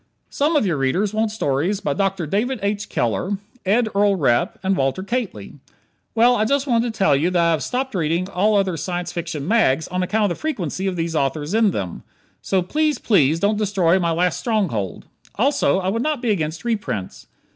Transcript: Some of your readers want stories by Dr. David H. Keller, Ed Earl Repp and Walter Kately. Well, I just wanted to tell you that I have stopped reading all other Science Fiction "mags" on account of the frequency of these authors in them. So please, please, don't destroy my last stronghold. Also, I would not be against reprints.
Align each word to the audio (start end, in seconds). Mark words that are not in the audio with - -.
Some 0.31 0.55
of 0.55 0.65
your 0.65 0.77
readers 0.77 1.13
want 1.13 1.29
stories 1.29 1.79
by 1.79 1.93
Dr. 1.93 2.25
David 2.25 2.57
H. 2.63 2.89
Keller, 2.89 3.37
Ed 3.67 3.87
Earl 3.93 4.15
Repp 4.17 4.55
and 4.63 4.75
Walter 4.75 5.03
Kately. 5.03 5.59
Well, 6.15 6.35
I 6.35 6.43
just 6.43 6.65
wanted 6.65 6.91
to 6.91 6.97
tell 6.97 7.15
you 7.15 7.29
that 7.29 7.39
I 7.39 7.51
have 7.51 7.61
stopped 7.61 7.93
reading 7.93 8.27
all 8.27 8.57
other 8.57 8.77
Science 8.77 9.11
Fiction 9.11 9.47
"mags" 9.47 9.87
on 9.89 10.01
account 10.01 10.31
of 10.31 10.35
the 10.35 10.41
frequency 10.41 10.87
of 10.87 10.95
these 10.95 11.15
authors 11.15 11.53
in 11.53 11.69
them. 11.69 12.01
So 12.41 12.63
please, 12.63 12.97
please, 12.97 13.39
don't 13.39 13.59
destroy 13.59 13.99
my 13.99 14.09
last 14.09 14.39
stronghold. 14.39 15.05
Also, 15.35 15.77
I 15.77 15.89
would 15.89 16.01
not 16.01 16.19
be 16.19 16.31
against 16.31 16.65
reprints. 16.65 17.27